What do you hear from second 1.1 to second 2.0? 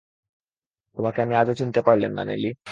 আমি আজও চিনতে